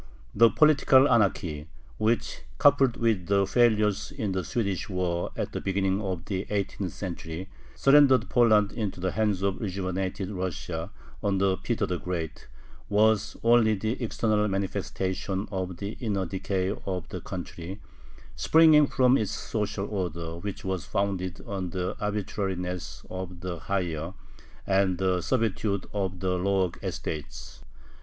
The 0.33 0.49
political 0.49 1.07
anarchy, 1.07 1.67
which, 1.99 2.41
coupled 2.57 2.97
with 2.97 3.27
the 3.27 3.45
failures 3.45 4.11
in 4.11 4.31
the 4.31 4.43
Swedish 4.43 4.89
war 4.89 5.29
at 5.37 5.51
the 5.51 5.61
beginning 5.61 6.01
of 6.01 6.25
the 6.25 6.47
eighteenth 6.49 6.91
century, 6.91 7.51
surrendered 7.75 8.27
Poland 8.27 8.71
into 8.71 8.99
the 8.99 9.11
hands 9.11 9.43
of 9.43 9.61
rejuvenated 9.61 10.31
Russia 10.31 10.89
under 11.21 11.55
Peter 11.55 11.85
the 11.85 11.99
Great, 11.99 12.47
was 12.89 13.37
only 13.43 13.75
the 13.75 13.91
external 14.01 14.47
manifestation 14.47 15.47
of 15.51 15.77
the 15.77 15.89
inner 15.99 16.25
decay 16.25 16.75
of 16.87 17.07
the 17.09 17.21
country, 17.21 17.79
springing 18.35 18.87
from 18.87 19.19
its 19.19 19.29
social 19.29 19.85
order, 19.87 20.37
which 20.37 20.65
was 20.65 20.83
founded 20.83 21.41
on 21.45 21.69
the 21.69 21.95
arbitrariness 22.01 23.05
of 23.11 23.41
the 23.41 23.59
higher 23.59 24.15
and 24.65 24.97
the 24.97 25.21
servitude 25.21 25.85
of 25.93 26.21
the 26.21 26.39
lower 26.39 26.71
estates. 26.81 27.61